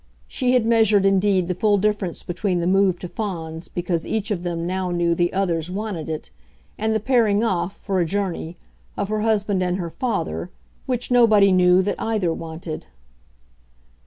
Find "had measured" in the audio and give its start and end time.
0.53-1.05